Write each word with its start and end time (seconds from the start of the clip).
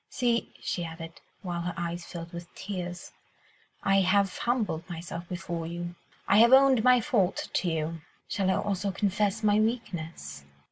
See," 0.09 0.51
she 0.59 0.83
added, 0.83 1.21
while 1.43 1.61
her 1.61 1.75
eyes 1.77 2.05
filled 2.05 2.33
with 2.33 2.51
tears, 2.55 3.11
"I 3.83 3.97
have 4.01 4.35
humbled 4.35 4.89
myself 4.89 5.29
before 5.29 5.67
you, 5.67 5.93
I 6.27 6.37
have 6.39 6.53
owned 6.53 6.83
my 6.83 6.99
fault 6.99 7.47
to 7.53 7.69
you; 7.69 8.01
shall 8.27 8.49
I 8.49 8.55
also 8.55 8.91
confess 8.91 9.43
my 9.43 9.59
weakness? 9.59 10.43